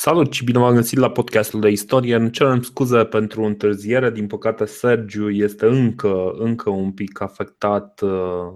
[0.00, 2.14] Salut și bine v-am găsit la podcastul de istorie.
[2.14, 4.10] Îmi cerem scuze pentru întârziere.
[4.10, 8.54] Din păcate, Sergiu este încă, încă un pic afectat uh,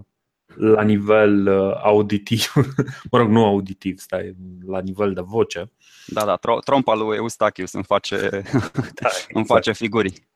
[0.55, 2.53] la nivel uh, auditiv.
[3.11, 4.37] mă rog, nu auditiv, stai,
[4.67, 5.73] la nivel de voce.
[6.07, 8.29] Da, da, trompa lui Eustachius îmi face,
[9.01, 9.27] da, exact.
[9.33, 10.29] îmi face figuri.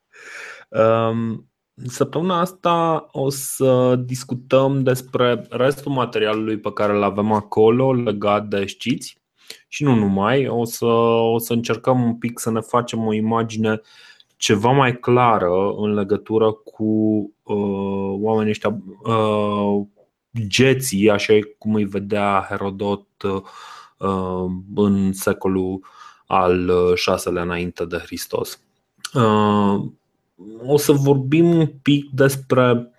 [0.68, 1.50] Um,
[1.84, 8.64] Săptămâna asta o să discutăm despre restul materialului pe care îl avem acolo legat de
[8.64, 9.24] știți
[9.68, 10.48] și nu numai.
[10.48, 10.86] O să,
[11.34, 13.80] o să încercăm un pic să ne facem o imagine
[14.36, 16.84] ceva mai clară în legătură cu
[17.42, 19.86] uh, oamenii ăștia, uh,
[20.46, 25.84] geții, așa cum îi vedea Herodot uh, în secolul
[26.26, 26.70] al
[27.24, 28.60] VI-lea înainte de Hristos.
[29.14, 29.84] Uh,
[30.66, 32.90] o să vorbim un pic despre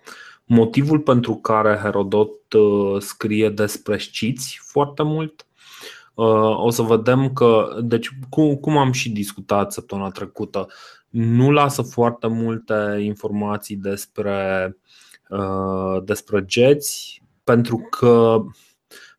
[0.44, 5.46] motivul pentru care Herodot uh, scrie despre sciți foarte mult.
[6.18, 10.66] Uh, o să vedem că, deci, cum, cum am și discutat săptămâna trecută,
[11.08, 14.76] nu lasă foarte multe informații despre,
[15.28, 18.42] uh, despre geți, pentru că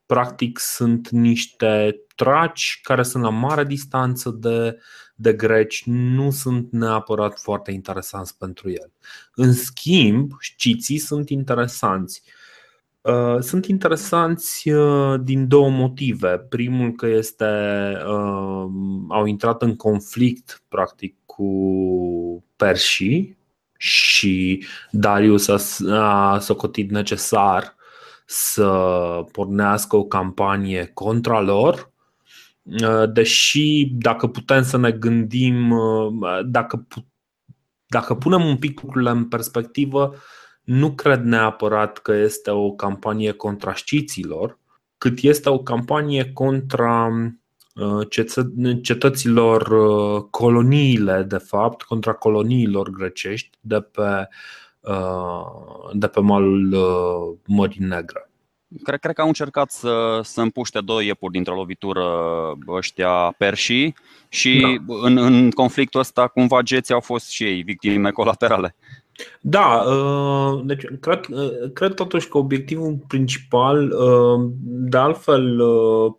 [0.05, 4.79] practic sunt niște traci care sunt la mare distanță de,
[5.15, 8.91] de greci nu sunt neapărat foarte interesanți pentru el.
[9.33, 12.21] În schimb, sciții sunt interesanți.
[12.25, 12.38] Uh,
[13.39, 16.37] sunt interesanți uh, din două motive.
[16.37, 17.45] Primul că este
[18.05, 18.65] uh,
[19.09, 21.53] au intrat în conflict practic cu
[22.55, 23.37] persii
[23.77, 25.57] și Darius a,
[25.95, 27.75] a socotit necesar
[28.25, 28.69] să
[29.31, 31.89] pornească o campanie contra lor
[32.63, 36.87] Uh, deși dacă putem să ne gândim, uh, dacă,
[37.85, 40.15] dacă punem un pic lucrurile în perspectivă,
[40.69, 44.57] nu cred neapărat că este o campanie contra știților,
[44.97, 47.07] cât este o campanie contra
[47.75, 48.07] uh,
[48.81, 49.69] cetăților
[50.29, 54.27] coloniile, de fapt, contra coloniilor grecești de pe,
[55.93, 56.77] de pe malul
[57.45, 58.29] Mării Negre.
[58.83, 62.03] Cred, cred că au încercat să, să împuște două iepuri dintr-o lovitură
[62.67, 63.95] ăștia perșii
[64.29, 64.95] și da.
[65.01, 68.75] în, în conflictul ăsta cumva geții au fost și ei victime colaterale.
[69.41, 75.61] Da, uh, deci cred, uh, cred totuși că obiectivul principal, uh, de altfel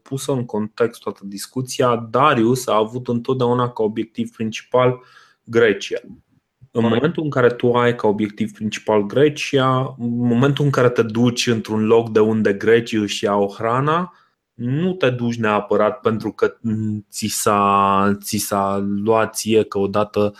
[0.02, 5.00] pus în context toată discuția, Darius a avut întotdeauna ca obiectiv principal
[5.44, 5.98] Grecia.
[6.72, 11.02] În momentul în care tu ai ca obiectiv principal Grecia, în momentul în care te
[11.02, 14.14] duci într-un loc de unde grecii își iau hrana,
[14.54, 16.56] nu te duci neapărat pentru că
[17.10, 20.34] ți s-a, ți s-a luat ție că odată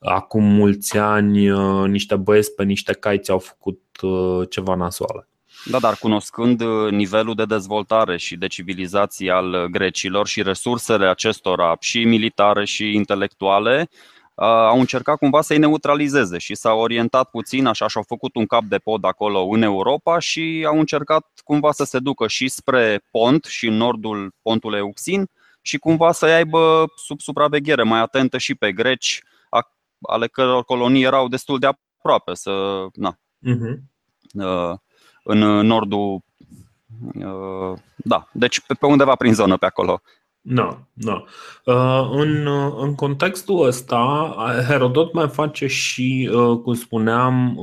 [0.00, 5.28] acum mulți ani uh, niște băieți pe niște cai ți-au făcut uh, ceva nasoale.
[5.64, 11.76] Da, dar cunoscând uh, nivelul de dezvoltare și de civilizație al grecilor și resursele acestora,
[11.80, 13.88] și militare și intelectuale,
[14.44, 18.62] au încercat cumva să-i neutralizeze și s-au orientat puțin așa și au făcut un cap
[18.62, 23.44] de pod acolo în Europa și au încercat cumva să se ducă și spre pont
[23.44, 25.26] și în nordul pontului Euxin
[25.62, 29.22] și cumva să-i aibă sub supraveghere mai atentă și pe greci,
[30.06, 33.80] ale căror colonii erau destul de aproape să, na, uh-huh.
[35.22, 36.24] în nordul
[37.96, 40.00] da, deci pe undeva prin zonă pe acolo.
[40.40, 41.24] Da, da.
[41.64, 44.34] Uh, în, uh, în contextul ăsta,
[44.68, 47.58] Herodot mai face și, uh, cum spuneam,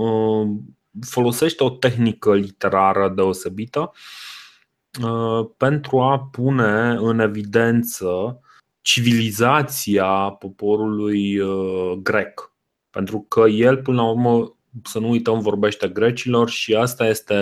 [1.01, 3.91] folosește o tehnică literară deosebită
[5.57, 8.39] pentru a pune în evidență
[8.83, 11.39] civilizația poporului
[12.01, 12.53] grec.
[12.89, 17.35] Pentru că el, până la urmă, să nu uităm, vorbește grecilor și asta este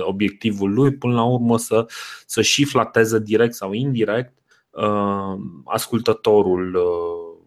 [0.00, 1.86] obiectivul lui, până la urmă să,
[2.26, 4.40] să și flateze direct sau indirect
[4.70, 7.44] Uh, ascultătorul uh,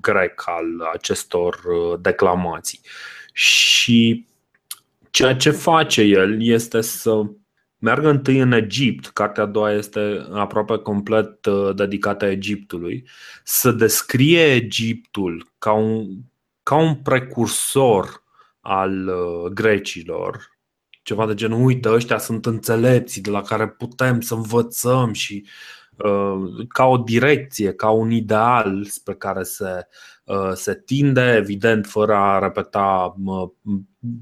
[0.00, 2.80] grec al acestor uh, declamații.
[3.32, 4.26] Și
[5.10, 7.22] ceea ce face el este să
[7.80, 13.08] meargă întâi în Egipt, cartea a doua este aproape complet dedicată Egiptului,
[13.44, 16.06] să descrie Egiptul ca un,
[16.62, 18.22] ca un precursor
[18.60, 19.10] al
[19.52, 20.58] grecilor,
[21.02, 25.79] ceva de genul, uite, ăștia sunt înțelepții de la care putem să învățăm și Uh,
[26.68, 29.86] ca o direcție, ca un ideal spre care se,
[30.24, 33.16] uh, se tinde, evident, fără a repeta,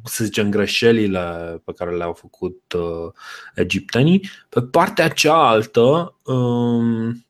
[0.05, 3.13] să zicem, greșelile pe care le-au făcut uh,
[3.55, 4.29] egiptenii.
[4.49, 7.27] Pe partea cealaltă, um,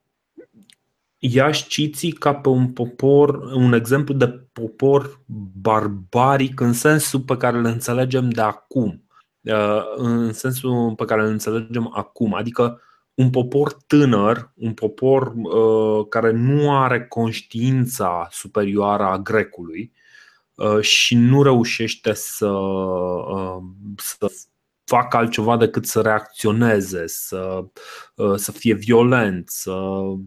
[1.19, 5.21] ia știții ca pe un popor, un exemplu de popor
[5.61, 9.03] barbaric în sensul pe care îl înțelegem de acum,
[9.97, 12.81] în sensul pe care îl înțelegem acum, adică
[13.19, 19.93] un popor tânăr, un popor uh, care nu are conștiința superioară a grecului
[20.55, 23.63] uh, și nu reușește să, uh,
[23.97, 24.33] să
[24.85, 27.65] facă altceva decât să reacționeze, să,
[28.15, 29.75] uh, să fie violent, să,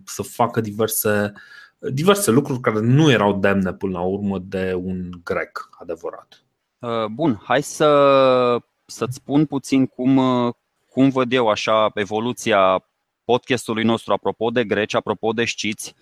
[0.05, 1.33] să facă diverse,
[1.79, 6.43] diverse lucruri care nu erau demne până la urmă de un grec adevărat.
[6.79, 10.53] Uh, bun, hai să, să-ți spun puțin cum, uh,
[10.91, 12.83] cum văd eu așa evoluția
[13.25, 15.95] podcastului nostru apropo de greci, apropo de știți.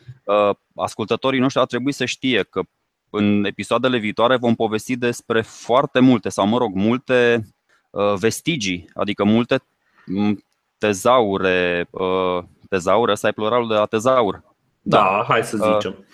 [0.75, 2.62] Ascultătorii noștri ar trebui să știe că
[3.09, 7.44] în episoadele viitoare vom povesti despre foarte multe, sau mă rog, multe
[7.91, 9.63] Uh, vestigii, adică multe
[10.77, 14.44] tezaure, uh, tezaure, ăsta e pluralul de la tezaur.
[14.81, 16.06] Da, da hai să uh, zicem.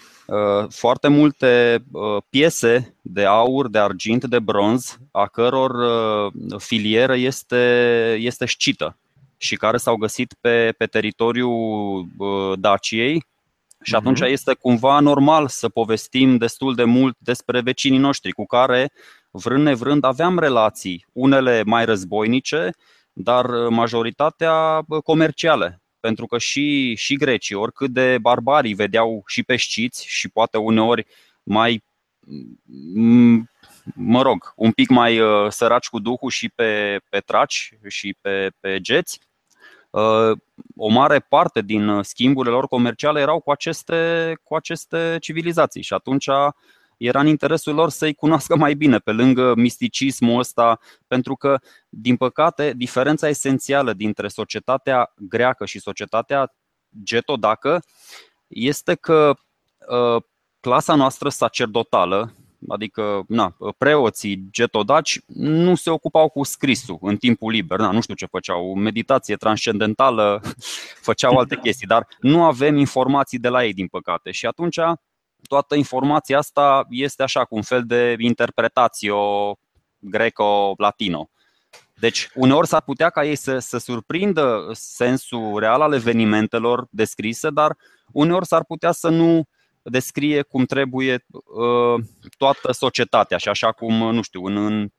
[0.69, 1.83] Foarte multe
[2.30, 5.75] piese de aur, de argint, de bronz, a căror
[6.57, 8.98] filieră este, este scită
[9.38, 12.07] și care s-au găsit pe, pe teritoriul
[12.60, 13.25] Daciei
[13.86, 14.31] și atunci uh-huh.
[14.31, 18.92] este cumva normal să povestim destul de mult despre vecinii noștri cu care
[19.31, 22.69] vrând nevrând, aveam relații, unele mai războinice,
[23.13, 25.81] dar majoritatea comerciale.
[26.06, 31.06] Pentru că și, și grecii, oricât de barbarii vedeau și peștiți și poate uneori
[31.44, 31.84] mai,
[33.96, 38.52] mă rog, un pic mai uh, săraci cu duhul și pe, pe traci și pe,
[38.60, 39.19] pe geți,
[39.90, 40.38] uh,
[40.75, 46.28] o mare parte din schimburile lor comerciale erau cu aceste, cu aceste civilizații și atunci
[46.98, 51.60] era în interesul lor să-i cunoască mai bine, pe lângă misticismul ăsta, pentru că,
[51.90, 56.54] din păcate, diferența esențială dintre societatea greacă și societatea
[57.04, 57.80] getodacă
[58.48, 59.34] este că
[59.88, 60.24] uh,
[60.60, 62.34] clasa noastră sacerdotală,
[62.68, 68.16] adică na, preoții getodaci, nu se ocupau cu scrisul în timpul liber, na, nu știu
[68.16, 70.42] ce făceau, meditație transcendentală,
[71.08, 74.32] făceau alte chestii, dar nu avem informații de la ei, din păcate.
[74.32, 74.80] Și atunci
[75.48, 79.12] toată informația asta este așa cu un fel de interpretație
[80.00, 81.30] greco-latino.
[82.00, 87.78] Deci, uneori s-ar putea ca ei să, să surprindă sensul real al evenimentelor descrise, dar
[88.12, 89.44] uneori s-ar putea să nu
[89.82, 92.04] descrie cum trebuie uh,
[92.38, 94.90] toată societatea și așa cum, nu știu, în, în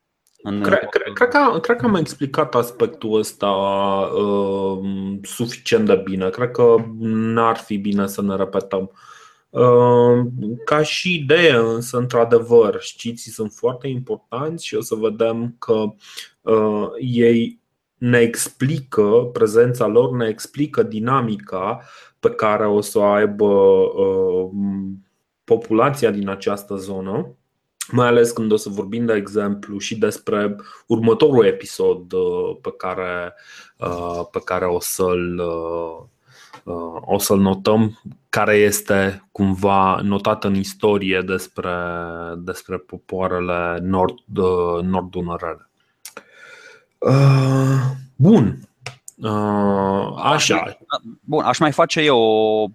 [0.43, 4.79] în cred, cred, cred, că, cred că am explicat aspectul ăsta uh,
[5.23, 6.29] suficient de bine.
[6.29, 8.81] Cred că n-ar fi bine să ne repetăm.
[8.83, 9.15] Uh, Ehm,
[10.64, 15.85] ca și idee, însă, într-adevăr, știții sunt foarte importanți și o să vedem că
[16.41, 17.61] uh, ei
[17.94, 21.82] ne explică, prezența lor ne explică dinamica
[22.20, 24.50] pe care o să o aibă uh,
[25.44, 27.37] populația din această zonă,
[27.91, 30.56] mai ales când o să vorbim, de exemplu, și despre
[30.87, 33.35] următorul episod uh, pe care,
[34.31, 36.05] pe care o să-l Uh,
[37.01, 41.75] o să-l notăm, care este cumva notat în istorie despre,
[42.37, 45.71] despre popoarele nord, uh, nord-dunărele.
[46.99, 47.81] Uh,
[48.17, 48.59] bun.
[50.17, 50.79] Așa.
[51.21, 52.67] Bun, aș mai face eu o,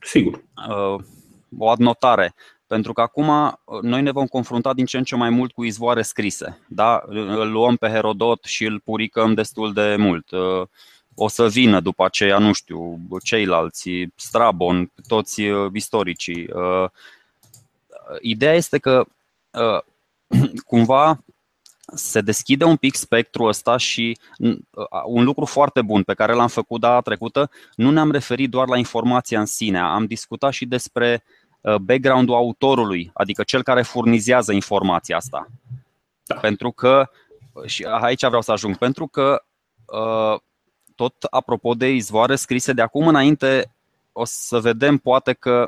[0.00, 0.44] Sigur.
[1.58, 2.34] o adnotare.
[2.66, 6.02] Pentru că acum noi ne vom confrunta din ce în ce mai mult cu izvoare
[6.02, 6.58] scrise.
[6.68, 7.02] Da?
[7.06, 10.26] Îl luăm pe Herodot și îl puricăm destul de mult
[11.22, 16.48] o să vină după aceea, nu știu, ceilalți, Strabon, toți uh, istoricii.
[16.52, 16.90] Uh,
[18.20, 19.04] ideea este că
[19.50, 19.80] uh,
[20.70, 21.24] cumva
[21.94, 24.18] se deschide un pic spectrul ăsta și
[25.04, 28.76] un lucru foarte bun pe care l-am făcut data trecută, nu ne-am referit doar la
[28.76, 31.24] informația în sine, am discutat și despre
[31.80, 35.48] background-ul autorului, adică cel care furnizează informația asta.
[36.24, 36.34] Da.
[36.34, 37.10] Pentru că,
[37.66, 39.42] și aici vreau să ajung, pentru că
[41.00, 43.74] tot apropo de izvoare scrise de acum înainte,
[44.12, 45.64] o să vedem poate că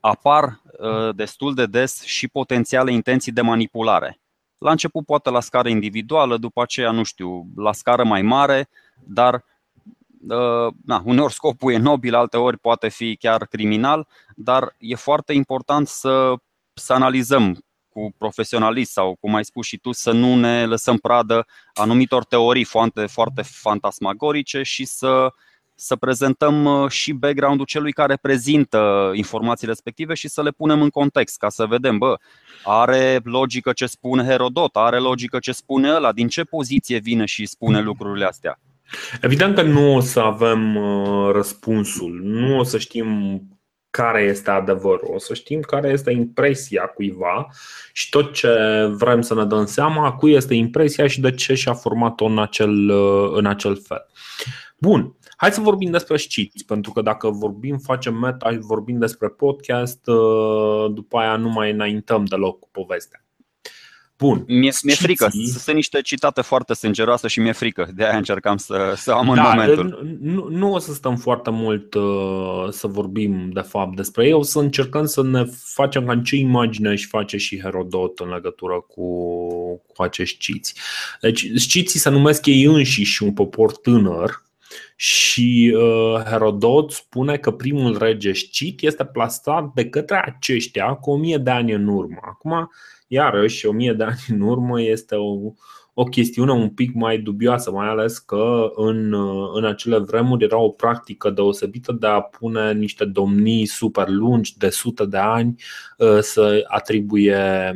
[0.00, 4.20] apar uh, destul de des și potențiale intenții de manipulare.
[4.58, 8.68] La început poate la scară individuală, după aceea, nu știu, la scară mai mare,
[9.04, 15.32] dar uh, na, uneori scopul e nobil, alteori poate fi chiar criminal, dar e foarte
[15.32, 16.34] important să,
[16.74, 17.64] să analizăm
[17.98, 22.64] cu profesionalist sau, cum ai spus și tu, să nu ne lăsăm pradă anumitor teorii
[22.64, 25.32] foarte, foarte fantasmagorice și să,
[25.74, 30.88] să prezentăm uh, și background-ul celui care prezintă informațiile respective și să le punem în
[30.88, 32.16] context, ca să vedem, bă,
[32.64, 37.46] are logică ce spune Herodot, are logică ce spune ăla, din ce poziție vine și
[37.46, 38.60] spune lucrurile astea.
[39.20, 43.40] Evident că nu o să avem uh, răspunsul, nu o să știm
[43.90, 47.48] care este adevărul, o să știm care este impresia cuiva
[47.92, 48.48] și tot ce
[48.92, 52.90] vrem să ne dăm seama, cui este impresia și de ce și-a format-o în acel,
[53.34, 54.06] în acel fel.
[54.78, 59.28] Bun, hai să vorbim despre sciți, pentru că dacă vorbim, facem meta și vorbim despre
[59.28, 60.04] podcast,
[60.90, 63.22] după aia nu mai înaintăm deloc cu povestea.
[64.18, 64.44] Bun.
[64.46, 65.28] Mi-e, mi-e frică.
[65.58, 67.90] Sunt niște citate foarte sângeroase și mi-e frică.
[67.94, 70.18] De aia încercam să, să am da, în momentul.
[70.20, 74.32] Nu, nu o să stăm foarte mult uh, să vorbim de fapt despre ei.
[74.32, 78.84] O să încercăm să ne facem ca ce imagine își face și Herodot în legătură
[78.88, 79.06] cu,
[79.86, 80.74] cu acești ciți.
[81.20, 84.42] Deci sciții se numesc ei înșiși un popor tânăr
[84.96, 91.16] și uh, Herodot spune că primul rege Scit este plasat de către aceștia cu o
[91.16, 92.18] mie de ani în urmă.
[92.22, 92.70] Acum
[93.08, 95.52] Iarăși, o mie de ani în urmă este o,
[95.94, 99.14] o chestiune un pic mai dubioasă, mai ales că în,
[99.54, 104.68] în acele vremuri era o practică deosebită de a pune niște domnii super lungi de
[104.68, 105.62] sute de ani
[105.98, 107.72] uh, să atribuie,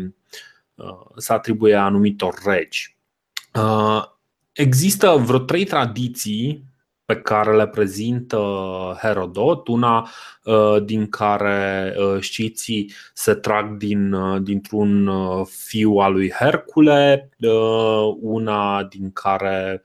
[0.75, 2.97] uh, să atribuie anumitor regi.
[3.55, 4.03] Uh,
[4.53, 6.65] există vreo trei tradiții
[7.05, 8.39] pe care le prezintă
[9.01, 10.09] Herodot, una
[10.45, 15.11] uh, din care uh, știții se trag din, uh, dintr-un
[15.45, 17.31] fiu al lui Hercule,
[18.21, 19.83] una din care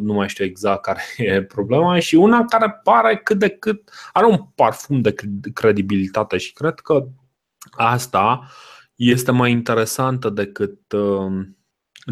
[0.00, 4.26] nu mai știu exact care e problema și una care pare cât de cât are
[4.26, 5.14] un parfum de
[5.54, 7.06] credibilitate și cred că
[7.70, 8.48] asta
[8.94, 10.78] este mai interesantă decât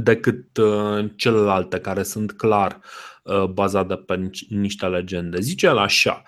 [0.02, 0.58] decât
[1.16, 2.80] celelalte care sunt clar
[3.26, 5.40] Uh, bazată pe niște legende.
[5.40, 6.22] Zice el așa.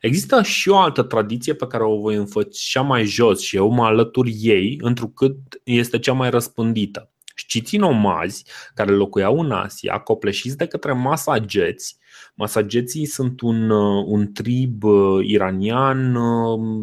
[0.00, 3.84] Există și o altă tradiție pe care o voi înfăța mai jos și eu mă
[3.84, 7.12] alătur ei, întrucât este cea mai răspândită.
[7.34, 11.98] Știți nomazi care locuiau în Asia, copleșiți de către masageți,
[12.34, 16.14] Masageții sunt un, uh, un trib uh, iranian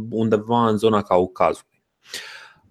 [0.09, 1.83] undeva în zona Caucazului.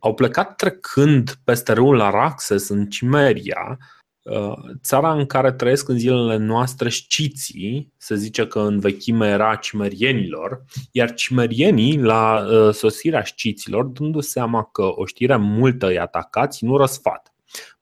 [0.01, 3.79] Au plecat trecând peste râul Araxes în Cimeria,
[4.23, 4.53] Uh,
[4.83, 10.65] țara în care trăiesc în zilele noastre știții, se zice că în vechime era cimerienilor,
[10.93, 16.77] iar cimerienii, la uh, sosirea știților, dându seama că o știre multă îi atacați, nu
[16.77, 17.35] răsfat.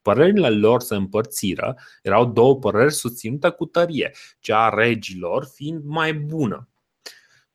[0.03, 6.15] Părerile lor se împărțiră, erau două păreri susținute cu tărie, cea a regilor fiind mai
[6.15, 6.69] bună.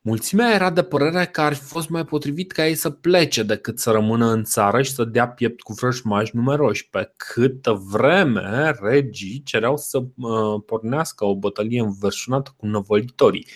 [0.06, 3.80] Mulțimea era de părere că ar fi fost mai potrivit ca ei să plece decât
[3.80, 9.42] să rămână în țară și să dea piept cu vrăjmași numeroși, pe câtă vreme regii
[9.46, 13.48] cereau să uh, pornească o bătălie înverșunată cu năvălitorii,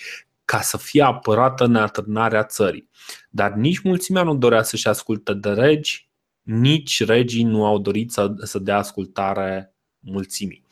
[0.46, 2.89] ca să fie apărată neatârnarea țării.
[3.30, 6.10] Dar nici mulțimea nu dorea să-și asculte de regi,
[6.42, 9.75] nici regii nu au dorit să, să dea ascultare
[10.12, 10.66] mulțimii.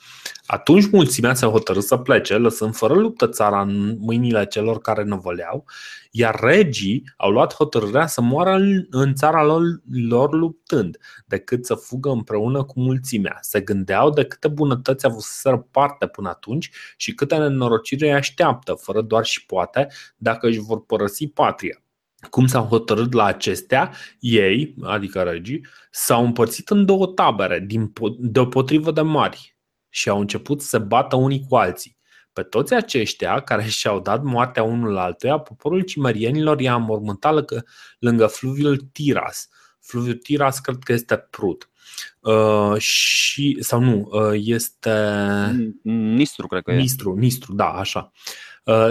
[0.46, 5.65] Atunci mulțimea se hotărâ să plece, lăsând fără luptă țara în mâinile celor care năvăleau,
[6.12, 8.58] iar regii au luat hotărârea să moară
[8.89, 9.62] în țara lor,
[9.92, 13.38] lor luptând, decât să fugă împreună cu mulțimea.
[13.42, 19.01] Se gândeau de câte bunătăți avuseseră parte până atunci și câte nenorocire îi așteaptă, fără
[19.01, 19.88] doar și poate,
[20.18, 21.80] dacă își vor părăsi patria
[22.29, 28.91] cum s-au hotărât la acestea, ei, adică regii, s-au împărțit în două tabere, din, deopotrivă
[28.91, 29.58] de mari,
[29.89, 31.98] și au început să se bată unii cu alții.
[32.34, 37.46] Pe toți aceștia care și-au dat moartea unul altuia, poporul cimerienilor i-a înmormântat
[38.00, 39.50] lângă fluviul Tiras.
[39.82, 41.70] Fluviul Tiras cred că este Prut.
[42.20, 44.91] Uh, și, sau nu, uh, este.
[45.84, 46.75] Nistru, cred că e.
[46.75, 48.12] Nistru, Nistru, da, așa.
[48.13, 48.20] Uh,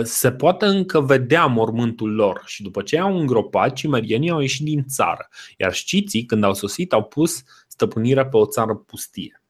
[0.03, 4.85] se poate încă vedea mormântul lor și după ce au îngropat, cimerienii au ieșit din
[4.89, 9.43] țară, iar știții, când au sosit, au pus stăpânirea pe o țară pustie.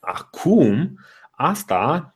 [0.00, 0.98] Acum,
[1.30, 2.12] asta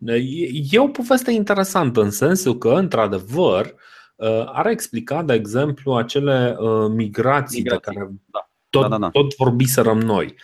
[0.70, 3.74] e o poveste interesantă în sensul că, într-adevăr,
[4.16, 7.92] uh, are explicat, de exemplu, acele uh, migrații, migrații.
[7.92, 8.50] pe care da.
[8.70, 9.08] Tot, da, da, da.
[9.10, 10.34] tot vorbiserăm noi.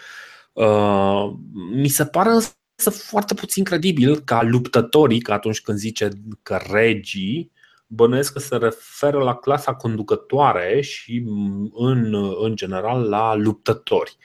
[1.73, 2.31] Mi se pare
[2.75, 6.09] să foarte puțin credibil ca luptătorii, că atunci când zice
[6.43, 7.53] că regii,
[7.87, 11.25] bănuiesc că se referă la clasa conducătoare și
[11.73, 14.17] în, în general la luptători.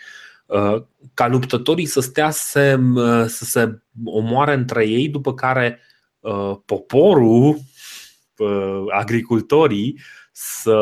[0.46, 2.80] Uh, ca luptătorii să stea să,
[3.28, 5.80] să se omoare între ei, după care
[6.20, 7.58] uh, poporul,
[8.38, 10.00] uh, agricultorii,
[10.32, 10.80] să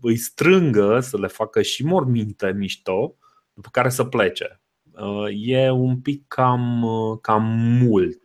[0.00, 3.16] îi strângă, să le facă și morminte mișto,
[3.54, 4.61] după care să plece.
[5.00, 7.42] Uh, e un pic cam, uh, cam
[7.82, 8.20] mult,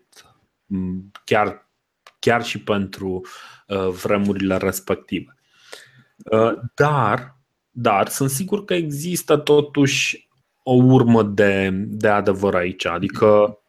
[0.66, 1.70] mm, chiar,
[2.20, 3.22] chiar și pentru
[3.68, 5.32] uh, vremurile respective.
[6.76, 10.30] Dar, dar sunt sigur că există totuși
[10.64, 12.86] o urmă de, de adevăr aici.
[12.86, 13.60] Adică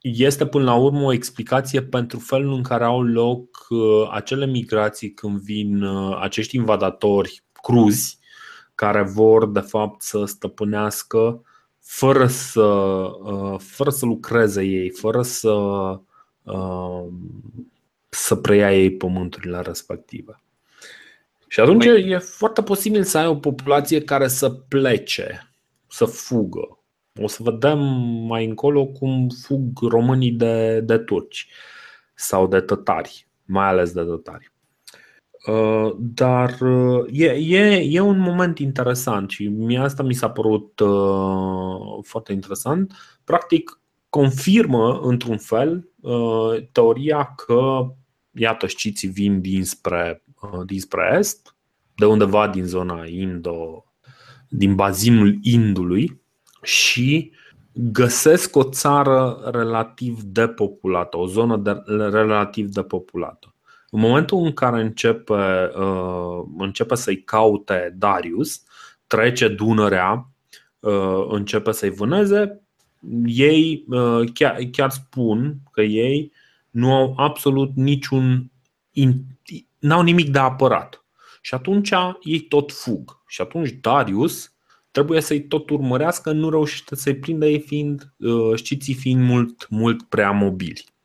[0.00, 3.66] este până la urmă o explicație pentru felul în care au loc
[4.10, 5.84] acele migrații când vin
[6.20, 8.18] acești invadatori cruzi
[8.74, 11.42] care vor de fapt să stăpânească
[11.86, 15.52] fără să, uh, fără să lucreze ei, fără să,
[16.42, 17.06] uh,
[18.08, 20.42] să preia ei pământurile respective.
[21.48, 22.10] Și atunci păi...
[22.10, 25.52] e foarte posibil să ai o populație care să plece,
[25.88, 26.78] să fugă.
[27.20, 27.78] O să vedem
[28.26, 31.48] mai încolo cum fug românii de, de turci
[32.14, 34.52] sau de tătari, mai ales de tătari.
[35.46, 40.80] Uh, dar uh, e, e, e un moment interesant și mie asta mi s-a părut
[40.80, 42.92] uh, foarte interesant.
[43.24, 45.88] Practic, confirmă într-un fel
[46.72, 47.86] teoria că,
[48.30, 50.22] iată, știți, vin dinspre,
[50.66, 51.56] dinspre est,
[51.94, 53.84] de undeva din zona Indo,
[54.48, 56.20] din bazinul Indului
[56.62, 57.32] și
[57.72, 63.55] găsesc o țară relativ depopulată, o zonă de, relativ depopulată.
[63.96, 68.62] În momentul în care începe, uh, începe să-i caute Darius,
[69.06, 70.30] trece Dunărea,
[70.80, 72.62] uh, începe să-i vâneze,
[73.24, 76.32] ei uh, chiar, chiar spun că ei
[76.70, 78.50] nu au absolut niciun.
[79.78, 81.04] n-au nimic de apărat.
[81.40, 83.22] Și atunci ei tot fug.
[83.26, 84.52] Și atunci Darius
[84.90, 88.14] trebuie să-i tot urmărească, nu reușește să-i prindă ei fiind,
[88.54, 90.95] știți, fiind mult, mult prea mobili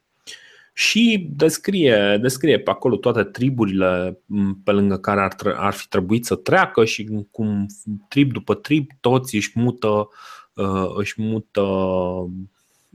[0.73, 4.19] și descrie, descrie pe acolo toate triburile
[4.63, 7.65] pe lângă care ar, ar fi trebuit să treacă și cum
[8.07, 10.09] trib după trib toți își mută,
[10.53, 11.61] uh, își mută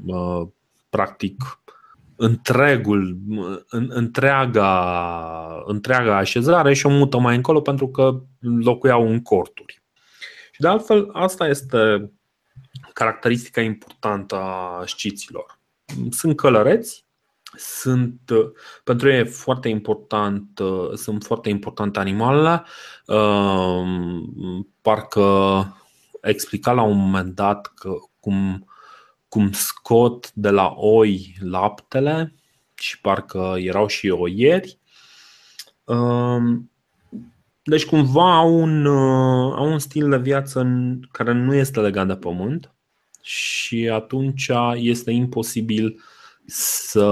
[0.06, 0.42] uh,
[0.88, 1.60] practic
[2.16, 3.18] întregul,
[3.70, 9.82] întreaga, întreaga așezare și o mută mai încolo pentru că locuiau în corturi.
[10.52, 12.10] Și de altfel, asta este
[12.92, 15.58] caracteristica importantă a șciților.
[16.10, 17.05] Sunt călăreți,
[17.56, 18.20] sunt
[18.84, 20.60] pentru ei e foarte important,
[20.94, 22.64] sunt foarte importante animalele.
[23.06, 25.22] Ehm, parcă
[26.20, 28.66] explica la un moment dat că cum,
[29.28, 32.34] cum scot de la oi laptele
[32.74, 34.78] și parcă erau și oieri.
[35.84, 36.70] Ehm,
[37.62, 38.86] deci cumva au un,
[39.56, 40.66] au un stil de viață
[41.10, 42.70] care nu este legat de pământ
[43.22, 46.14] și atunci este imposibil uh,
[46.46, 47.08] să,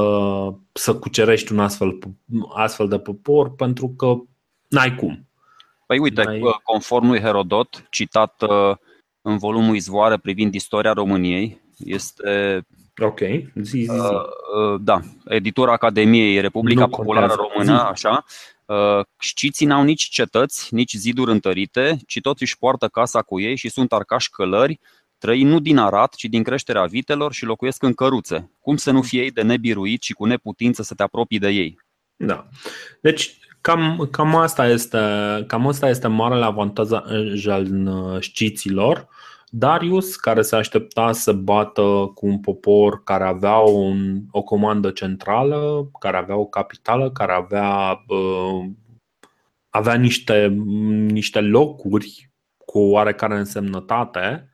[0.73, 1.99] să cucerești un astfel,
[2.55, 4.17] astfel de popor pentru că
[4.69, 5.29] n-ai cum.
[5.87, 6.41] Păi uite, n-ai...
[6.63, 8.77] conform lui Herodot, citat uh,
[9.23, 12.65] în volumul Izvoare privind istoria României, este
[13.03, 13.91] Ok, zi, zi, zi.
[13.91, 14.23] Uh,
[14.57, 18.05] uh, da, editura Academiei Republica nu Populară Română, zi.
[18.05, 18.25] așa.
[18.67, 23.57] Uh, șciții n-au nici cetăți, nici ziduri întărite, ci toți își poartă casa cu ei
[23.57, 24.81] și sunt arcași călări,
[25.19, 28.51] Trăi nu din arat, ci din creșterea vitelor și locuiesc în căruțe.
[28.61, 31.79] Cum să nu fie ei de nebiruit și cu neputință să te apropii de ei?
[32.17, 32.49] Da.
[33.01, 34.99] Deci, cam, cam, asta, este,
[35.47, 36.91] cam asta este marele avantaj
[37.47, 37.67] al
[38.21, 39.09] șciților.
[39.49, 45.91] Darius, care se aștepta să bată cu un popor care avea un, o comandă centrală,
[45.99, 48.71] care avea o capitală, care avea, uh,
[49.71, 50.47] avea niște,
[51.09, 52.31] niște locuri
[52.65, 54.54] cu oarecare însemnătate, Uh,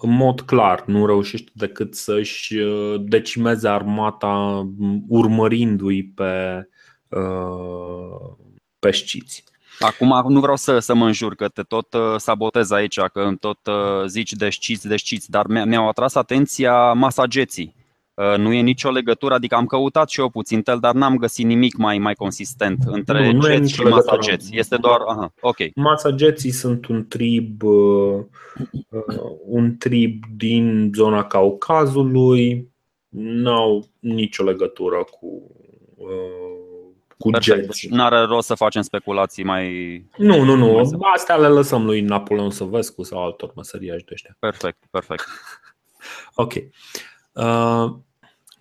[0.00, 4.66] în mod clar nu reușește decât să-și uh, decimeze armata
[5.08, 6.62] urmărindu-i pe,
[7.08, 8.36] uh,
[8.78, 9.44] pe șciți.
[9.78, 13.58] Acum nu vreau să, să mă înjur că te tot sabotez aici, că tot
[14.06, 17.81] zici deșciți, deșciți, dar mi-au atras atenția masageții.
[18.14, 21.44] Uh, nu e nicio legătură, adică am căutat și eu puțin tel, dar n-am găsit
[21.44, 24.56] nimic mai, mai consistent între nu, jet și masageți.
[24.56, 25.56] Este doar, aha, ok.
[25.74, 28.24] Masageții sunt un trib, uh,
[28.88, 29.02] uh,
[29.44, 32.68] un trib din zona Caucazului,
[33.08, 35.50] n-au nicio legătură cu
[37.22, 37.66] cu Perfect.
[37.66, 39.96] Deci n-are rost să facem speculații mai...
[40.16, 40.90] Nu, nu, nu.
[41.14, 44.36] Astea le lăsăm lui Napoleon Săvescu sau altor meseriași de ăștia.
[44.38, 45.24] Perfect, perfect.
[46.44, 46.52] ok.
[47.32, 47.92] Uh,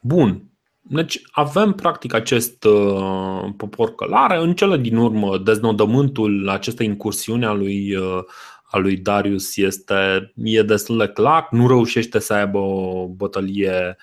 [0.01, 0.43] bun.
[0.81, 4.37] Deci avem practic acest uh, popor călare.
[4.37, 8.23] În cele din urmă, deznodământul acestei incursiuni a lui, uh,
[8.63, 11.47] a lui Darius este e destul de clar.
[11.51, 13.97] Nu reușește să aibă o bătălie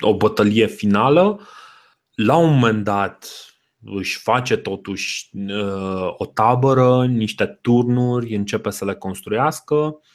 [0.00, 1.40] o bătălie finală.
[2.14, 3.28] La un moment dat
[3.84, 5.30] își face totuși
[6.16, 10.13] o tabără, niște turnuri, începe să le construiască Uh,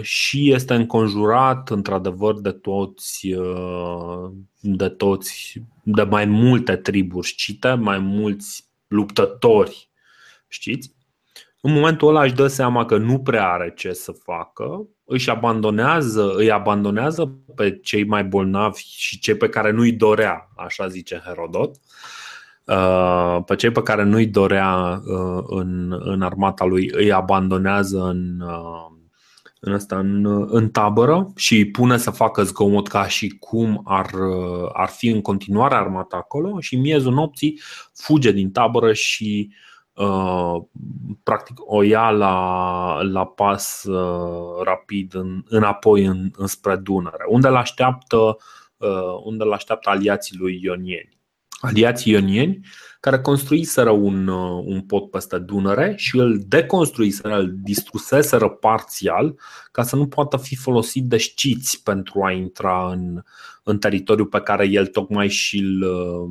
[0.00, 7.98] și este înconjurat într-adevăr de toți, uh, de toți, de mai multe triburi scite, mai
[7.98, 9.88] mulți luptători,
[10.48, 10.94] știți?
[11.60, 16.34] În momentul ăla își dă seama că nu prea are ce să facă, își abandonează,
[16.34, 21.76] îi abandonează pe cei mai bolnavi și cei pe care nu-i dorea, așa zice Herodot,
[22.64, 25.00] uh, pe cei pe care nu-i dorea
[25.46, 28.40] în, în armata lui îi abandonează în,
[29.64, 34.10] în, asta, în, în tabără și îi pune să facă zgomot ca și cum ar,
[34.72, 37.60] ar fi în continuare armata acolo și în miezul nopții
[37.92, 39.52] fuge din tabără și
[39.94, 40.54] uh,
[41.22, 47.56] practic o ia la, la pas uh, rapid în, înapoi în, înspre Dunăre, unde îl
[47.56, 48.36] așteaptă,
[48.76, 51.18] uh, unde îl așteaptă aliații lui Ionieni.
[51.64, 52.60] Aliații Ionieni
[53.00, 59.38] care construiseră un, uh, un pod peste Dunăre și îl deconstruiseră, îl distruseseră parțial
[59.72, 63.22] ca să nu poată fi folosit de șciți pentru a intra în,
[63.62, 66.30] în teritoriul pe care el tocmai și-l uh,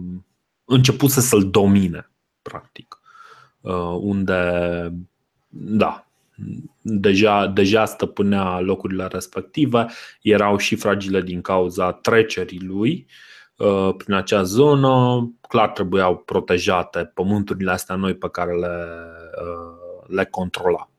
[0.66, 3.00] începuse să-l domine, practic.
[3.62, 4.42] Uh, unde,
[5.48, 6.08] da,
[6.82, 9.86] deja, deja stăpânea locurile respective,
[10.22, 13.33] erau și fragile din cauza trecerii lui Uh,
[13.98, 15.28] prin acea zonă.
[15.48, 18.88] Clar trebuiau protejate pământurile astea noi pe care le,
[19.42, 20.90] uh, le controla.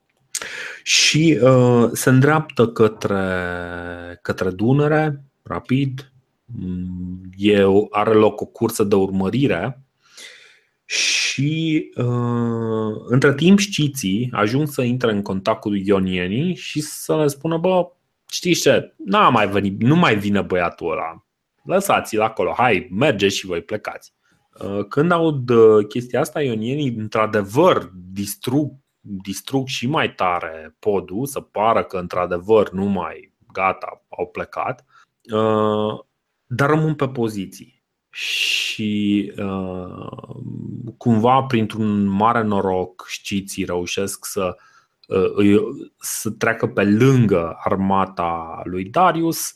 [0.82, 3.24] Și uh, se îndreaptă către,
[4.22, 6.12] către Dunăre, rapid.
[6.44, 9.84] Mm, e, are loc o cursă de urmărire
[10.84, 17.26] și uh, între timp știții ajung să intre în contact cu ionienii și să le
[17.26, 17.90] spună, bă,
[18.30, 21.23] știi ce, n-a mai venit, nu mai vine băiatul ăla,
[21.64, 24.14] lăsați-l acolo, hai, mergeți și voi plecați.
[24.60, 31.40] Uh, când aud uh, chestia asta, ionienii într-adevăr distrug, distrug și mai tare podul, să
[31.40, 34.84] pară că într-adevăr nu mai gata, au plecat,
[35.32, 36.00] uh,
[36.46, 37.82] dar rămân pe poziții.
[38.10, 39.32] Și
[40.96, 44.56] cumva, printr-un mare noroc, știții reușesc să,
[45.98, 49.54] să treacă pe lângă armata lui Darius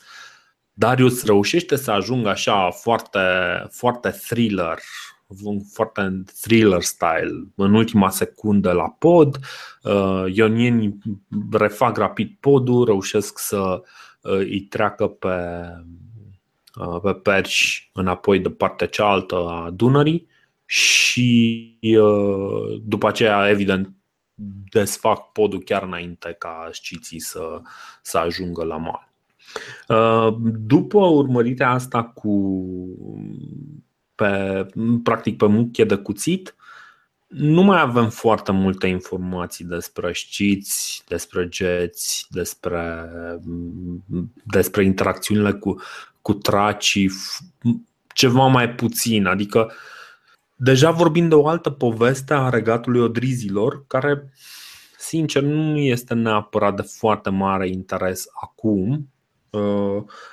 [0.79, 3.19] Darius reușește să ajungă așa foarte,
[3.71, 4.79] foarte thriller,
[5.73, 9.39] foarte thriller style în ultima secundă la pod.
[9.83, 10.99] Uh, ionienii
[11.51, 13.83] refac rapid podul, reușesc să
[14.23, 15.37] uh, îi treacă pe,
[16.75, 20.29] uh, pe perși înapoi de partea cealaltă a Dunării
[20.65, 21.79] și
[22.83, 23.93] după aceea, evident,
[24.71, 27.61] desfac podul chiar înainte ca sciții să,
[28.03, 29.08] să ajungă la mal.
[29.89, 32.65] Uh, după urmărirea asta cu
[34.15, 34.67] pe,
[35.03, 36.55] practic pe muchie de cuțit,
[37.27, 43.11] nu mai avem foarte multe informații despre șciți, despre geți, despre,
[44.43, 45.81] despre interacțiunile cu,
[46.23, 47.11] cu tracii,
[48.15, 49.27] ceva mai puțin.
[49.27, 49.73] Adică,
[50.57, 54.33] deja vorbim de o altă poveste a regatului odrizilor, care,
[54.99, 59.18] sincer, nu este neapărat de foarte mare interes acum, Uh,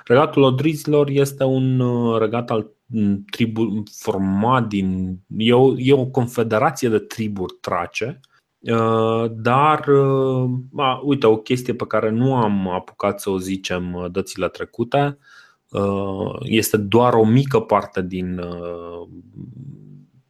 [0.05, 5.19] regatul Odrizilor este un uh, regat al mm, tribu format din.
[5.37, 8.19] E o, e o confederație de triburi trace,
[8.59, 9.85] uh, dar,
[10.75, 15.17] a, uite, o chestie pe care nu am apucat să o zicem dățile trecute
[16.39, 18.41] este doar o mică parte din,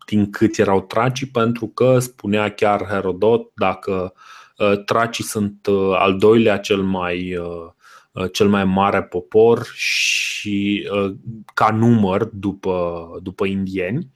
[0.05, 4.13] din cât erau tracii, pentru că spunea chiar Herodot dacă
[4.85, 7.73] tracii sunt al doilea cel mai Uh,
[8.31, 11.15] cel mai mare popor și uh,
[11.53, 14.11] ca număr după, după indieni.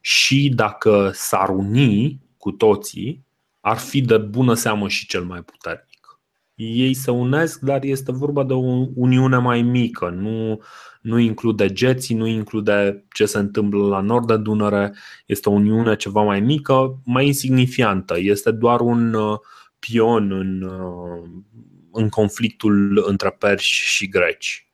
[0.00, 3.24] Și dacă s-ar uni cu toții,
[3.60, 6.20] ar fi de bună seamă și cel mai puternic.
[6.54, 10.60] Ei se unesc, dar este vorba de o uniune mai mică, nu,
[11.00, 14.94] nu include geții, nu include ce se întâmplă la nord de Dunăre,
[15.26, 19.38] este o uniune ceva mai mică, mai insignifiantă, este doar un uh,
[19.78, 20.70] pion în,
[21.92, 24.66] în conflictul între perși și greci.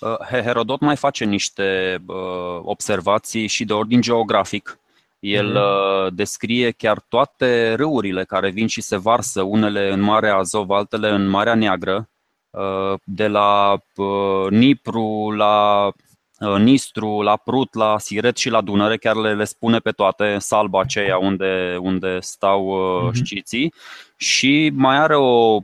[0.00, 2.16] Uh, Herodot mai face niște uh,
[2.62, 4.78] observații și de ordin geografic.
[5.20, 6.14] El mm-hmm.
[6.14, 11.26] descrie chiar toate râurile care vin și se varsă, unele în Marea Azov, altele în
[11.26, 12.08] Marea Neagră,
[13.04, 13.78] de la
[14.50, 15.88] Nipru la
[16.58, 20.80] Nistru, la Prut, la Siret și la Dunăre, chiar le, le spune pe toate, salba
[20.80, 23.14] aceea unde, unde stau mm-hmm.
[23.14, 23.74] șciții
[24.16, 25.60] și mai are o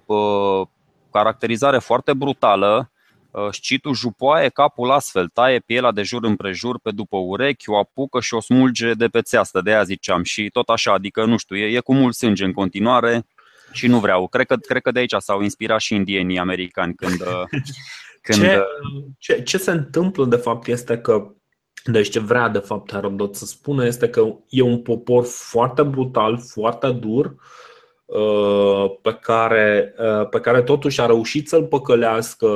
[1.10, 2.90] caracterizare foarte brutală.
[3.30, 8.20] Uh, Scitul jupoaie capul astfel, taie pielea de jur împrejur pe după urechi, o apucă
[8.20, 10.22] și o smulge de pe țeastă, de aia ziceam.
[10.22, 13.26] Și tot așa, adică nu știu, e, e cu mult sânge în continuare
[13.72, 14.28] și nu vreau.
[14.28, 17.20] Cred că, cred că de aici s-au inspirat și indienii americani când.
[17.20, 17.42] Uh,
[18.22, 18.40] când...
[18.40, 18.62] Ce,
[19.18, 21.32] ce, ce se întâmplă de fapt este că
[21.84, 26.38] deci ce vrea de fapt Herodot să spună este că e un popor foarte brutal,
[26.52, 27.77] foarte dur, uh, Uh,
[29.02, 32.46] pe care, uh, pe care totuși a reușit să-l păcălească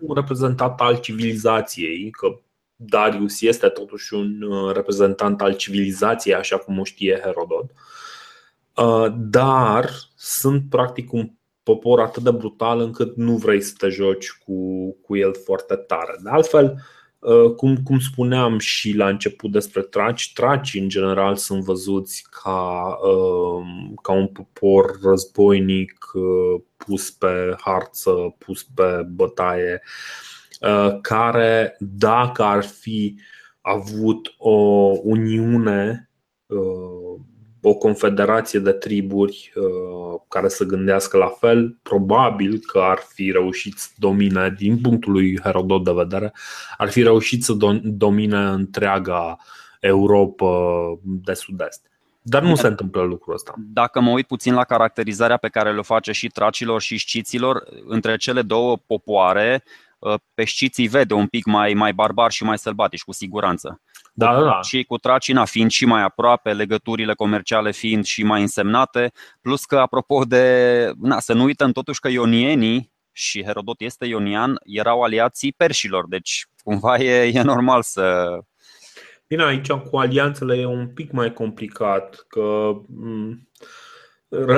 [0.00, 2.40] un reprezentant al civilizației, că
[2.76, 7.70] Darius este totuși un uh, reprezentant al civilizației, așa cum o știe Herodot,
[9.16, 11.30] dar sunt practic un
[11.62, 16.16] popor atât de brutal încât nu vrei să te joci cu, cu el foarte tare.
[16.22, 16.80] De altfel, uh,
[17.56, 23.64] cum, cum spuneam și la început despre traci, traci în general sunt văzuți ca, uh,
[24.02, 25.98] ca un popor războinic
[26.76, 29.82] pus pe harță, pus pe bătaie,
[31.00, 33.16] care dacă ar fi
[33.60, 34.50] avut o
[35.02, 36.10] uniune
[37.62, 43.78] o confederație de triburi uh, care să gândească la fel, probabil că ar fi reușit
[43.78, 46.32] să domine, din punctul lui Herodot de vedere,
[46.76, 49.36] ar fi reușit să domine întreaga
[49.80, 51.90] Europa de sud-est.
[52.22, 53.54] Dar nu se întâmplă lucrul ăsta.
[53.58, 58.16] Dacă mă uit puțin la caracterizarea pe care le face și tracilor și sciților, între
[58.16, 59.64] cele două popoare,
[60.02, 63.80] uh, pe sciții vede un pic mai, mai barbar și mai sălbatici, cu siguranță.
[64.12, 64.60] Da, da, da.
[64.62, 69.78] Și cu Tracina fiind și mai aproape, legăturile comerciale fiind și mai însemnate, plus că,
[69.78, 70.90] apropo de.
[71.00, 76.46] Na, să nu uităm totuși că ionienii, și Herodot este ionian, erau aliații perșilor, deci
[76.64, 78.38] cumva e, e normal să.
[79.26, 82.72] Bine, aici cu alianțele e un pic mai complicat, că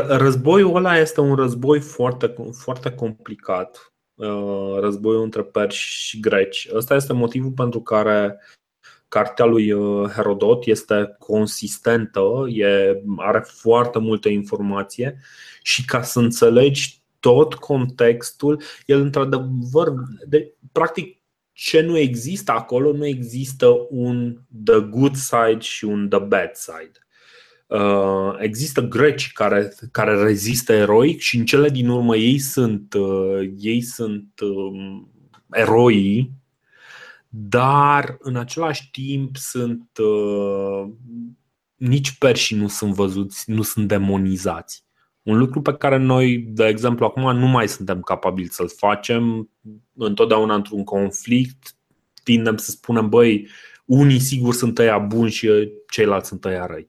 [0.08, 3.93] războiul ăla este un război foarte, foarte complicat uh,
[4.80, 6.68] războiul între perși și greci.
[6.74, 8.38] Ăsta este motivul pentru care
[9.14, 15.20] Cartea lui uh, Herodot este consistentă, e, are foarte multă informație
[15.62, 19.92] și ca să înțelegi tot contextul, el într-adevăr,
[20.26, 21.22] de, practic
[21.52, 27.03] ce nu există acolo, nu există un the good side și un the bad side.
[27.78, 33.50] Uh, există greci care, care rezistă eroic și în cele din urmă ei sunt, uh,
[33.58, 35.02] ei sunt uh,
[35.50, 36.32] eroii
[37.36, 40.92] dar în același timp sunt uh,
[41.76, 44.84] nici perșii nu sunt văzuți, nu sunt demonizați.
[45.22, 49.50] Un lucru pe care noi, de exemplu, acum nu mai suntem capabili să-l facem.
[49.94, 51.76] Întotdeauna într-un conflict
[52.22, 53.48] tindem să spunem, băi,
[53.84, 55.50] unii sigur sunt ăia buni și
[55.90, 56.88] ceilalți sunt ăia răi.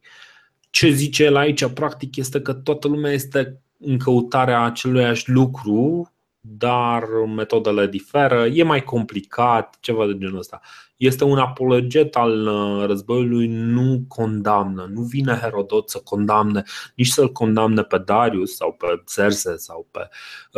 [0.75, 6.09] Ce zice el aici, practic, este că toată lumea este în căutarea aceluiași lucru
[6.47, 7.03] dar
[7.35, 10.61] metodele diferă, e mai complicat, ceva de genul ăsta.
[10.97, 16.63] Este un apologet al uh, războiului, nu condamnă, nu vine Herodot să condamne,
[16.95, 20.07] nici să-l condamne pe Darius sau pe Xerxes sau pe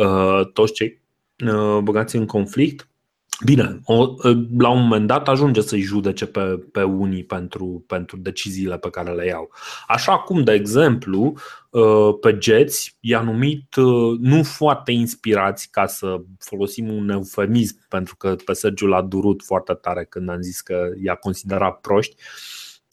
[0.02, 1.00] uh, toți cei
[1.46, 2.88] uh, băgați în conflict,
[3.44, 3.80] Bine,
[4.58, 6.40] la un moment dat ajunge să-i judece pe,
[6.72, 9.50] pe unii pentru, pentru deciziile pe care le iau.
[9.86, 11.36] Așa cum, de exemplu,
[11.72, 18.16] ă, pe geți i-a numit ă, nu foarte inspirați, ca să folosim un eufemism, pentru
[18.16, 22.14] că pe Sergiu l-a durut foarte tare când am zis că i-a considerat proști,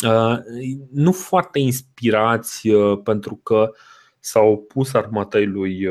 [0.03, 0.43] ă,
[0.91, 2.69] nu foarte inspirați
[3.03, 3.71] pentru că
[4.19, 5.87] s-au pus armatei lui,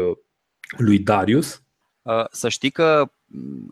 [0.76, 1.62] lui Darius.
[2.30, 3.10] Să știi că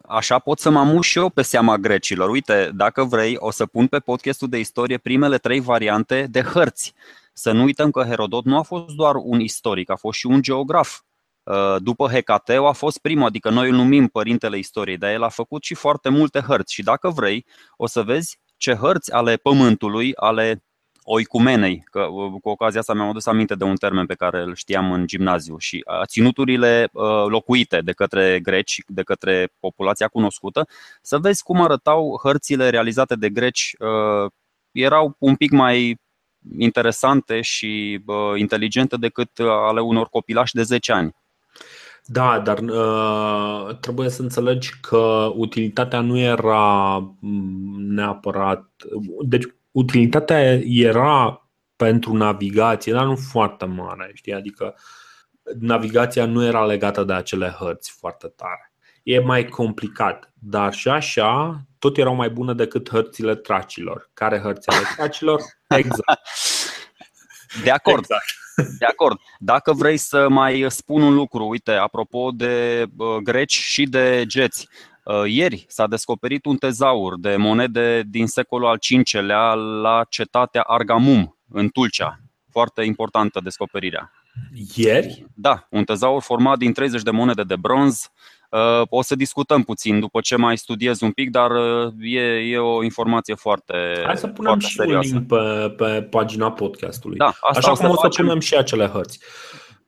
[0.08, 2.28] așa pot să mă amuș și eu pe seama grecilor.
[2.28, 6.94] Uite, dacă vrei, o să pun pe podcastul de istorie primele trei variante de hărți.
[7.32, 10.42] Să nu uităm că Herodot nu a fost doar un istoric, a fost și un
[10.42, 11.00] geograf.
[11.42, 15.28] Uh, după Hecateu a fost primul, adică noi îl numim părintele istoriei, dar el a
[15.28, 16.72] făcut și foarte multe hărți.
[16.72, 17.46] Și dacă vrei,
[17.76, 20.62] o să vezi ce hărți ale pământului, ale
[21.04, 22.06] oicumenei, că
[22.40, 25.58] cu ocazia asta mi-am adus aminte de un termen pe care îl știam în gimnaziu
[25.58, 26.88] și ținuturile
[27.26, 30.66] locuite de către greci, de către populația cunoscută,
[31.02, 33.76] să vezi cum arătau hărțile realizate de greci.
[34.72, 36.00] Erau un pic mai
[36.58, 38.00] interesante și
[38.36, 39.30] inteligente decât
[39.68, 41.14] ale unor copilași de 10 ani.
[42.04, 46.98] Da, dar uh, trebuie să înțelegi că utilitatea nu era
[47.76, 48.70] neapărat.
[49.20, 54.34] Deci, utilitatea era pentru navigație, dar nu foarte mare, știi?
[54.34, 54.74] Adică
[55.58, 58.72] navigația nu era legată de acele hărți foarte tare.
[59.02, 64.10] E mai complicat, dar și așa tot erau mai bune decât hărțile tracilor.
[64.14, 65.40] Care hărți ale tracilor?
[65.68, 66.28] Exact.
[67.64, 67.98] De acord.
[67.98, 68.24] Exact.
[68.78, 69.18] De acord.
[69.38, 72.84] Dacă vrei să mai spun un lucru, uite, apropo de
[73.22, 74.91] greci și de geți, Uh,
[75.26, 78.78] ieri s-a descoperit un tezaur de monede din secolul al
[79.12, 82.18] V-lea la cetatea Argamum, în Tulcea.
[82.50, 84.12] Foarte importantă descoperirea.
[84.74, 85.26] Ieri?
[85.34, 88.10] Da, un tezaur format din 30 de monede de bronz.
[88.50, 92.58] Uh, o să discutăm puțin după ce mai studiez un pic, dar uh, e, e
[92.58, 95.08] o informație foarte Hai să punem și serioasă.
[95.14, 97.16] un link pe, pe pagina podcastului.
[97.16, 98.24] Da, asta Așa o cum o să facem.
[98.24, 99.20] punem și acele hărți.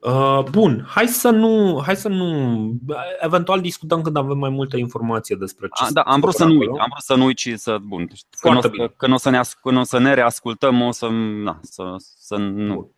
[0.05, 2.81] Uh, bun, hai să nu, hai să nu,
[3.21, 5.85] eventual discutăm când avem mai multe informație despre ce.
[5.85, 8.09] A, da, am vrut să nu uit, am vrut să nu uit și să, bun,
[8.41, 11.09] când o, când, o să ne, când o să ne reascultăm, o să,
[11.43, 12.75] na, să, să nu.
[12.75, 12.89] Bun.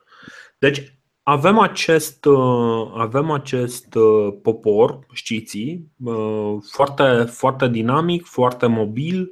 [0.58, 9.30] Deci, avem acest, uh, avem acest uh, popor, știți, uh, foarte, foarte dinamic, foarte mobil,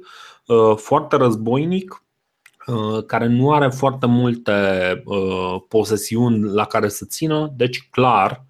[0.75, 2.04] foarte războinic,
[3.05, 4.53] care nu are foarte multe
[5.67, 8.45] posesiuni la care să țină, deci clar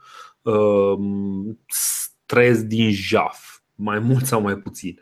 [2.25, 4.99] trăiesc din jaf, mai mult sau mai puțin.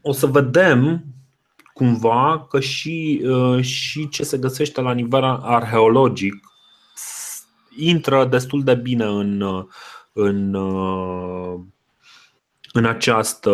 [0.00, 1.04] O să vedem
[1.72, 3.22] cumva că și,
[3.60, 6.34] și ce se găsește la nivel arheologic
[7.76, 9.42] intră destul de bine în,
[10.12, 10.54] în,
[12.72, 13.50] în, această,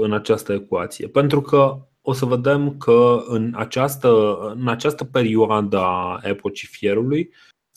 [0.00, 1.08] în această ecuație.
[1.08, 1.78] Pentru că
[2.10, 7.30] o să vedem că în această, în această perioadă a epocii fierului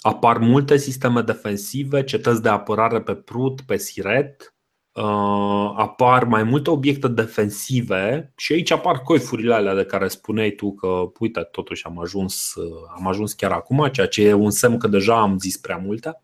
[0.03, 4.53] apar multe sisteme defensive, cetăți de apărare pe Prut, pe Siret,
[4.93, 10.73] uh, apar mai multe obiecte defensive și aici apar coifurile alea de care spuneai tu
[10.73, 14.77] că, uite, totuși am ajuns, uh, am ajuns chiar acum, ceea ce e un semn
[14.77, 16.21] că deja am zis prea multe.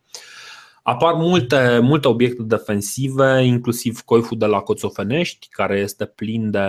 [0.84, 6.68] Apar multe, multe obiecte defensive, inclusiv coiful de la Coțofenești, care este plin de.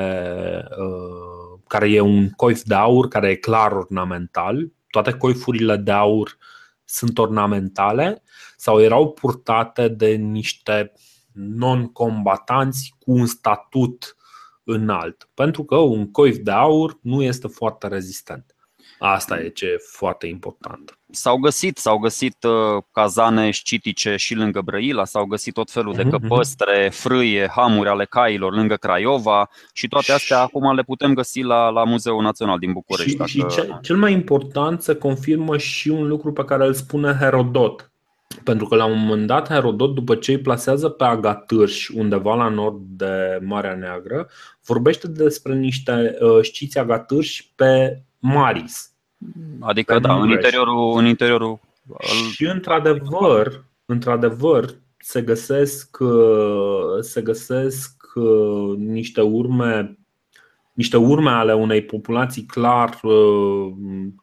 [0.79, 4.73] Uh, care e un coif de aur, care e clar ornamental.
[4.91, 6.39] Toate coifurile de aur
[6.85, 8.23] sunt ornamentale
[8.57, 10.93] sau erau purtate de niște
[11.33, 14.17] non-combatanți cu un statut
[14.65, 15.29] înalt.
[15.35, 18.55] Pentru că un coif de aur nu este foarte rezistent.
[19.03, 20.99] Asta e ce e foarte important.
[21.11, 26.03] S-au găsit, s-au găsit uh, cazane scitice și lângă Brăila, s-au găsit tot felul de
[26.03, 26.21] mhm, mhm.
[26.21, 31.69] căpăstre, frâie, hamuri ale cailor lângă Craiova și toate astea acum le putem găsi la,
[31.69, 33.11] la Muzeul Național din București.
[33.11, 33.31] Și, dacă...
[33.31, 37.91] și ce, cel mai important se confirmă și un lucru pe care îl spune Herodot
[38.45, 42.49] pentru că la un moment dat Herodot, după ce îi plasează pe Agatârș undeva la
[42.49, 44.29] nord de Marea Neagră,
[44.65, 48.93] vorbește despre niște uh, știți Agatârși pe Maris.
[49.61, 51.59] Adică, pe da, în interiorul, în interiorul.
[52.31, 59.95] Și într-adevăr, într-adevăr, se găsesc, uh, se găsesc uh, niște urme
[60.73, 63.01] niște urme ale unei populații clar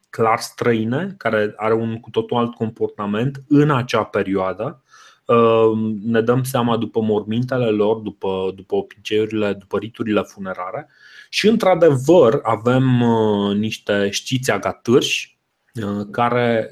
[0.09, 4.83] clar străine, care are un cu totul alt comportament în acea perioadă.
[5.27, 10.89] Uh, ne dăm seama după mormintele lor, după, după obiceiurile, după riturile funerare
[11.29, 15.37] și într-adevăr avem uh, niște știți agatârși
[15.83, 16.69] uh, care,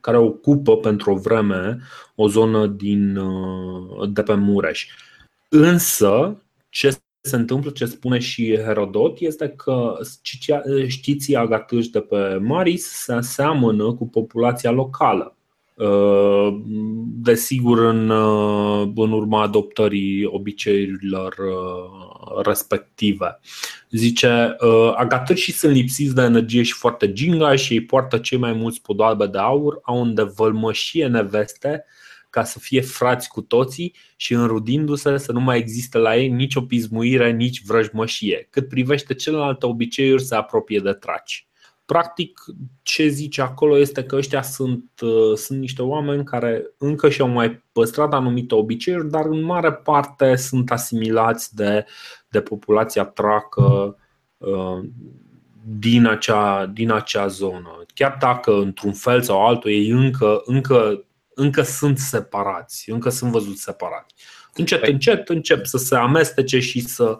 [0.00, 1.78] care ocupă pentru o vreme
[2.14, 3.18] o zonă din,
[4.12, 4.86] de pe Mureș.
[5.48, 9.98] Însă, ce se întâmplă, ce spune și Herodot, este că
[10.86, 15.34] știții agatâși de pe Maris se aseamănă cu populația locală.
[15.80, 16.60] Uh,
[17.22, 23.38] desigur, în, uh, în urma adoptării obiceiurilor uh, respective.
[23.90, 24.56] Zice,
[24.94, 29.26] agatârșii sunt lipsiți de energie și foarte ginga și ei poartă cei mai mulți podoabe
[29.26, 31.84] de aur, au unde vălmășie neveste
[32.30, 36.60] ca să fie frați cu toții și înrudindu-se să nu mai existe la ei nicio
[36.60, 38.48] pismuire, nici vrăjmășie.
[38.50, 41.49] Cât privește celelalte obiceiuri, se apropie de traci.
[41.90, 42.44] Practic,
[42.82, 47.64] ce zice acolo este că ăștia sunt, uh, sunt niște oameni care încă și-au mai
[47.72, 51.84] păstrat anumite obiceiuri, dar în mare parte sunt asimilați de,
[52.28, 53.96] de populația tracă
[54.36, 54.78] uh,
[55.78, 57.84] din acea, din acea zonă.
[57.94, 63.62] Chiar dacă într-un fel sau altul ei încă, încă încă sunt separați, încă sunt văzuți
[63.62, 64.14] separați.
[64.54, 64.92] Încet, păi.
[64.92, 67.18] încet încep să se amestece și să.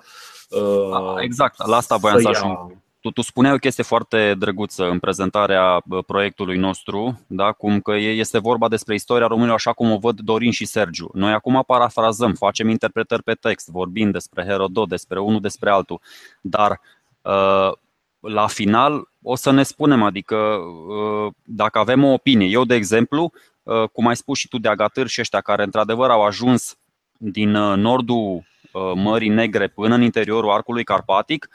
[0.48, 2.79] Uh, exact, la asta voiam să, să ajung.
[3.00, 7.52] Tu, tu spuneai o chestie foarte drăguță în prezentarea proiectului nostru, da?
[7.52, 11.10] cum că este vorba despre istoria românilor așa cum o văd Dorin și Sergiu.
[11.14, 16.00] Noi acum parafrazăm, facem interpretări pe text, vorbim despre Herodot, despre unul, despre altul,
[16.40, 16.80] dar
[17.22, 17.72] uh,
[18.20, 22.46] la final o să ne spunem, adică uh, dacă avem o opinie.
[22.46, 23.32] Eu, de exemplu,
[23.62, 26.78] Uh, cum ai spus și tu, de agatâri și ăștia care într-adevăr au ajuns
[27.18, 31.48] din uh, nordul uh, Mării Negre până în interiorul arcului carpatic,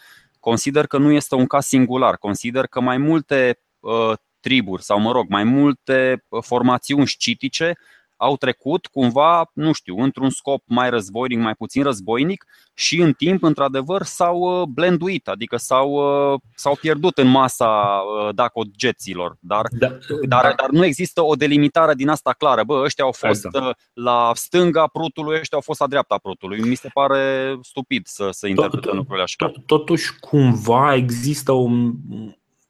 [0.45, 2.17] consider că nu este un caz singular.
[2.17, 3.59] Consider că mai multe
[4.39, 7.77] triburi sau, mă rog, mai multe formațiuni scitice
[8.17, 13.43] au trecut cumva, nu știu, într-un scop mai războinic, mai puțin războinic și în timp,
[13.43, 15.91] într-adevăr, s-au uh, blenduit, adică s-au,
[16.33, 19.37] uh, s-au pierdut în masa uh, dacogeților.
[19.39, 19.87] Dar, da,
[20.27, 20.53] dar, da.
[20.57, 22.63] dar nu există o delimitare din asta clară.
[22.63, 23.77] Bă, ăștia au fost exact.
[23.93, 26.61] la stânga prutului, ăștia au fost la dreapta prutului.
[26.61, 29.51] Mi se pare stupid să, să interpretăm lucrurile așa.
[29.65, 31.67] Totuși, cumva există o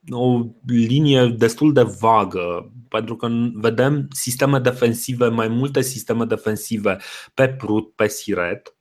[0.09, 6.97] o linie destul de vagă, pentru că vedem sisteme defensive, mai multe sisteme defensive
[7.33, 8.75] pe Prut, pe Siret,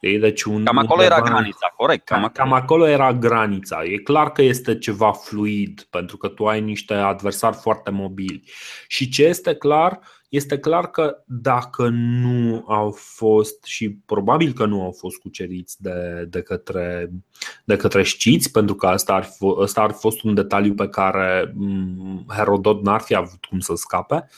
[0.00, 2.04] Deci un, cam acolo undeva, era granița, corect.
[2.04, 2.32] Cam, acolo.
[2.32, 3.84] cam acolo era granița.
[3.84, 8.42] E clar că este ceva fluid, pentru că tu ai niște adversari foarte mobili.
[8.88, 10.00] Și ce este clar,
[10.32, 16.26] este clar că dacă nu au fost și probabil că nu au fost cuceriți de,
[16.30, 17.12] de, către,
[17.64, 20.88] de către știți, pentru că asta ar, fi, asta ar fi fost un detaliu pe
[20.88, 24.28] care mm, Herodot n-ar fi avut cum să scape,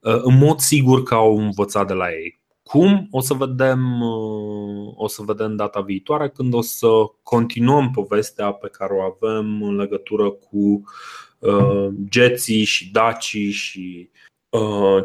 [0.00, 2.40] în mod sigur că au învățat de la ei.
[2.62, 3.08] Cum?
[3.10, 4.02] O să vedem,
[4.94, 6.88] o să vedem data viitoare când o să
[7.22, 10.82] continuăm povestea pe care o avem în legătură cu
[11.38, 14.28] uh, geții și dacii și uh,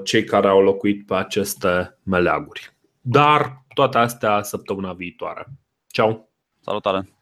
[0.04, 2.78] cei care au locuit pe aceste meleaguri.
[3.02, 5.46] Dar toate astea săptămâna viitoare.
[5.88, 6.30] Ciao!
[6.60, 7.14] Salutare!